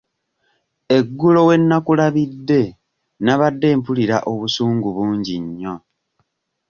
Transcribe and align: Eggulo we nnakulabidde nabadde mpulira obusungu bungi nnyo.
Eggulo 0.97 1.39
we 1.47 1.55
nnakulabidde 1.61 2.61
nabadde 3.23 3.67
mpulira 3.79 4.17
obusungu 4.31 4.87
bungi 4.95 5.35
nnyo. 5.43 5.75